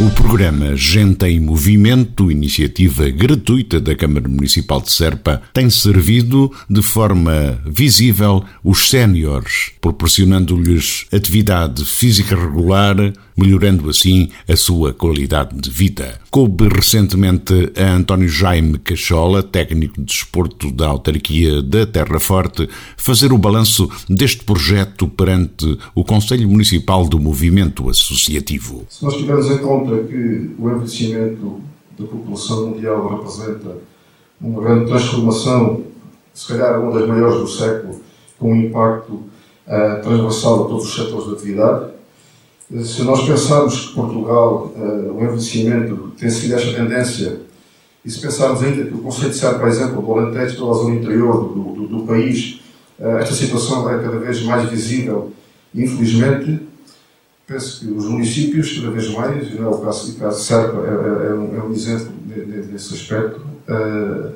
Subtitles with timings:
[0.00, 6.80] O programa Gente em Movimento, iniciativa gratuita da Câmara Municipal de Serpa, tem servido de
[6.80, 12.96] forma visível os séniores, proporcionando-lhes atividade física regular,
[13.36, 16.18] melhorando assim a sua qualidade de vida.
[16.30, 23.32] Coube recentemente a António Jaime Cachola, técnico de desporto da autarquia da Terra Forte, fazer
[23.32, 28.86] o balanço deste projeto perante o Conselho Municipal do Movimento Associativo.
[28.88, 31.60] Se nós tivermos em conta que o envelhecimento
[31.98, 33.76] da população mundial representa
[34.40, 35.82] uma grande transformação,
[36.32, 38.00] se calhar uma das maiores do século,
[38.38, 41.90] com um impacto uh, transversal a todos os setores de atividade,
[42.84, 47.40] se nós pensarmos que Portugal, uh, o envelhecimento tem seguido esta tendência,
[48.04, 50.94] e se pensarmos ainda que o conceito de por exemplo, do Alentejo, toda a zona
[50.94, 52.60] interior do, do, do país,
[52.98, 55.32] uh, esta situação é cada vez mais visível.
[55.74, 56.60] Infelizmente,
[57.50, 60.78] penso que os municípios, cada vez mais, não é o caso, o caso de Serpa
[60.78, 64.32] é, é, é, um, é um exemplo nesse aspecto, uh,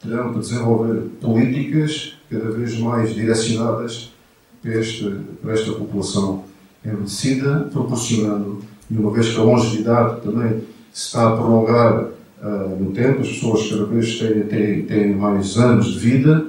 [0.00, 4.12] terão que desenvolver políticas cada vez mais direcionadas
[4.60, 6.44] para, este, para esta população
[6.84, 12.90] envelhecida, proporcionando, e uma vez que a longevidade também se está a prolongar uh, no
[12.90, 16.48] tempo, as pessoas cada vez têm, têm, têm mais anos de vida,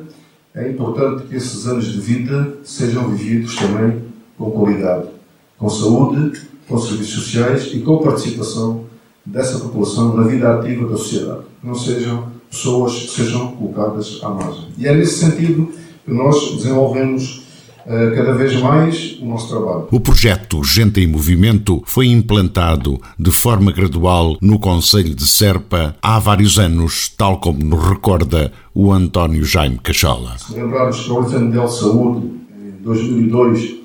[0.55, 4.01] é importante que esses anos de vida sejam vividos também
[4.35, 5.18] com qualidade,
[5.59, 8.85] com saúde, com serviços sociais e com participação
[9.25, 11.41] dessa população na vida ativa da sociedade.
[11.61, 14.69] Não sejam pessoas que sejam colocadas à margem.
[14.77, 15.69] E é nesse sentido
[16.05, 17.43] que nós desenvolvemos
[17.85, 19.87] eh, cada vez mais o nosso trabalho.
[19.91, 26.19] O projeto Gente em Movimento foi implantado de forma gradual no Conselho de Serpa há
[26.19, 30.37] vários anos, tal como nos recorda o António Jaime Cachola.
[30.37, 33.78] Se lembrarmos que a Organização Mundial de Saúde, em 2002,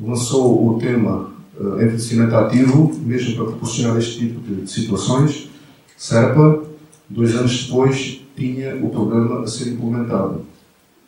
[0.00, 5.48] lançou o tema uh, envelhecimento ativo, mesmo para proporcionar este tipo de situações,
[5.96, 6.62] Serpa,
[7.08, 10.46] dois anos depois, tinha o programa a ser implementado.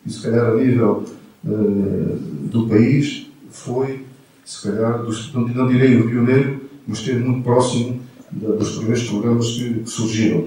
[0.04, 1.04] E se calhar a nível
[1.44, 2.18] uh,
[2.50, 4.04] do país foi,
[4.44, 8.00] se calhar, dos, não, não direi o pioneiro, mas esteve muito próximo
[8.30, 10.46] da, dos primeiros programas que, que, surgiram.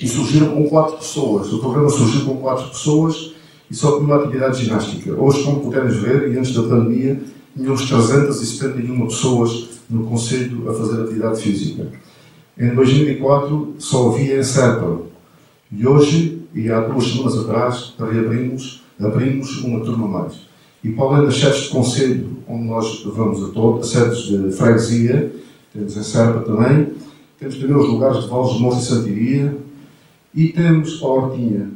[0.00, 1.52] E surgiram com quatro pessoas.
[1.52, 3.34] O programa surgiu com quatro pessoas
[3.70, 5.12] e só com uma atividade ginástica.
[5.12, 7.20] Hoje, como puderes ver, e antes da pandemia,
[7.58, 11.88] tínhamos 371 pessoas no Conselho a fazer atividade física.
[12.56, 15.00] Em 2004 só havia em Serpa.
[15.70, 20.34] E hoje, e há duas semanas atrás, reabrimos abrimos uma turma mais.
[20.82, 25.32] E para além das sedes de conselho, onde nós vamos a todos, sedes de freguesia,
[25.72, 26.92] temos em Serpa também,
[27.38, 29.56] temos também os lugares de Valdes de Moça e Santiria,
[30.34, 31.70] e temos a Hortinha,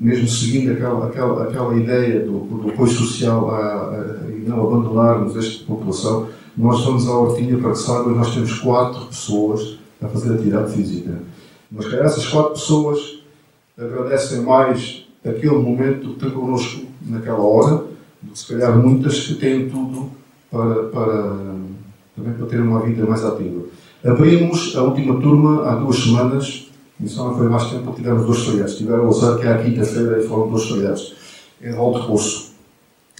[0.00, 5.36] mesmo seguindo aquela, aquela, aquela ideia do, do apoio social a, a, e não abandonarmos
[5.36, 10.34] esta população, nós vamos à Hortinha para que saibam, nós temos quatro pessoas a fazer
[10.34, 11.20] atividade física.
[11.70, 13.18] Mas que essas quatro pessoas
[13.76, 17.84] agradecem mais aquele momento que tem connosco naquela hora,
[18.34, 20.10] se calhar muitas que têm tudo
[20.50, 21.36] para, para,
[22.16, 23.62] também para ter uma vida mais ativa.
[24.04, 26.67] Abrimos a última turma há duas semanas,
[27.06, 28.76] só não foi mais tempo, tivemos dois feriados.
[28.76, 31.14] Tiveram o azar que é a quinta-feira foram dois feriados,
[31.62, 32.52] em Volta Poço.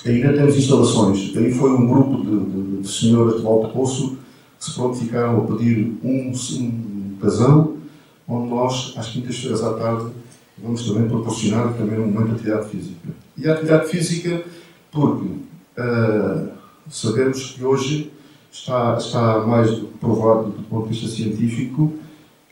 [0.04, 1.36] Ainda temos instalações.
[1.36, 4.18] Aí foi um grupo de, de, de senhoras de Volta Poço
[4.58, 7.76] que se prontificaram a pedir um, um casão,
[8.26, 10.10] onde nós, às quintas-feiras à tarde,
[10.60, 13.08] vamos também proporcionar também um momento de atividade física.
[13.36, 14.44] E a atividade física,
[14.90, 16.48] porque uh,
[16.90, 18.12] sabemos que hoje
[18.50, 21.92] está, está mais provado do ponto de vista científico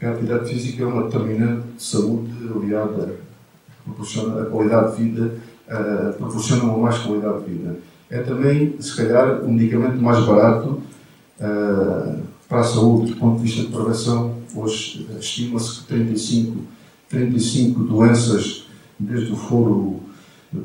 [0.02, 3.16] a atividade física é uma determinante de saúde aliada,
[3.84, 5.34] proporciona a qualidade de vida,
[5.68, 7.76] uh, proporciona uma mais qualidade de vida.
[8.10, 10.82] É também, se calhar, um medicamento mais barato
[11.40, 14.36] uh, para a saúde, do ponto de vista de prevenção.
[14.54, 16.76] Hoje estima-se que 35
[17.08, 18.66] 35 doenças,
[18.98, 20.00] desde o foro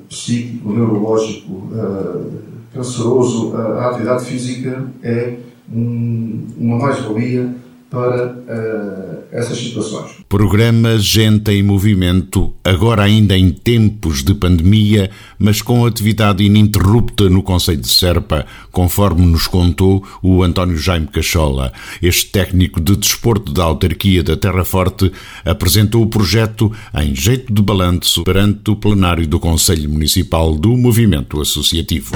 [0.10, 2.32] psíquico, neurológico, uh,
[2.74, 5.38] canceroso, a atividade física é
[5.72, 7.56] um, uma mais-valia
[7.92, 10.12] para uh, essas situações.
[10.30, 17.44] Programa Gente em Movimento, agora ainda em tempos de pandemia, mas com atividade ininterrupta no
[17.44, 21.74] Conselho de Serpa, conforme nos contou o António Jaime Cachola.
[22.02, 25.12] Este técnico de desporto da autarquia da Terra Forte
[25.44, 31.42] apresentou o projeto em jeito de balanço perante o plenário do Conselho Municipal do Movimento
[31.42, 32.14] Associativo.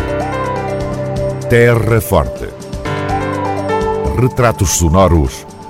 [1.49, 2.45] Terra Forte
[4.15, 5.44] retratos sonoros